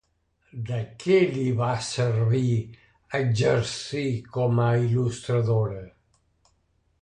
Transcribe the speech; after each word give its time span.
De 0.67 0.77
què 1.01 1.17
li 1.33 1.43
va 1.59 1.67
servir 1.87 2.55
exercir 3.19 4.03
com 4.39 4.63
a 4.65 4.67
il·lustradora? 4.87 5.85